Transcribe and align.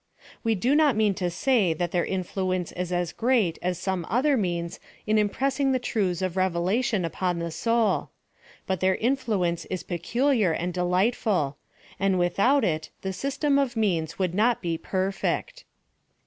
We 0.43 0.55
do 0.55 0.73
not 0.73 0.95
mean 0.95 1.13
to 1.13 1.29
say 1.29 1.73
that 1.75 1.91
their 1.91 2.03
influence 2.03 2.71
is 2.71 2.91
as 2.91 3.11
great 3.13 3.59
as 3.61 3.77
some 3.77 4.07
other 4.09 4.35
means 4.35 4.79
in 5.05 5.19
impressing 5.19 5.73
the 5.73 5.77
truths 5.77 6.23
of 6.23 6.35
Revelation 6.35 7.05
upon 7.05 7.37
the 7.37 7.55
Boul; 7.65 8.09
but 8.65 8.79
their 8.79 8.95
influence 8.95 9.65
is 9.65 9.83
peculiar 9.83 10.53
and 10.53 10.73
delightful,' 10.73 11.33
^32 11.33 11.37
PHILOSOPHY 11.37 11.53
OF 11.53 11.99
THE 11.99 12.03
and 12.05 12.17
without 12.19 12.63
it 12.65 12.89
the 13.03 13.13
system 13.13 13.59
of 13.59 13.77
means 13.77 14.17
would 14.17 14.33
not 14.33 14.59
be 14.59 14.75
perfect. 14.79 15.65